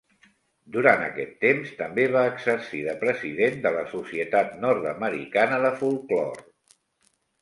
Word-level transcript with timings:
Durant 0.75 1.03
aquest 1.07 1.35
temps, 1.43 1.73
també 1.81 2.05
va 2.15 2.23
exercir 2.29 2.81
de 2.87 2.95
president 3.03 3.61
de 3.69 3.75
la 3.77 3.83
Societat 3.95 4.57
Nord-americana 4.65 5.61
de 5.67 5.73
Folklore. 5.83 6.47